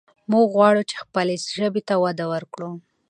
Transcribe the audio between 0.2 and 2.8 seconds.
موږ غواړو چې خپلې ژبې ته وده ورکړو.